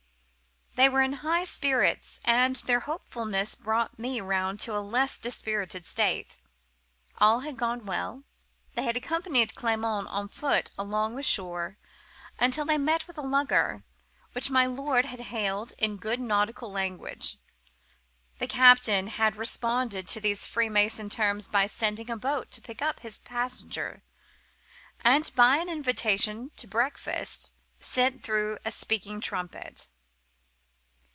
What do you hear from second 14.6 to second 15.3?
lord had